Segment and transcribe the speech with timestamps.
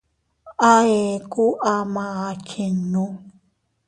[0.69, 0.73] A
[1.11, 1.45] eku
[1.75, 3.05] ama a chinnu.